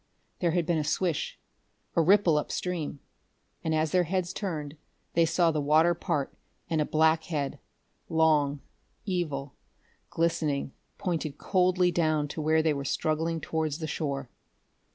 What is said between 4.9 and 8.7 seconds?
they saw the water part and a black head, long,